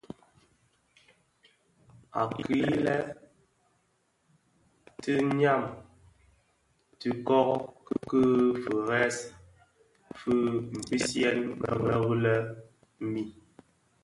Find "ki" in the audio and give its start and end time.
8.09-8.21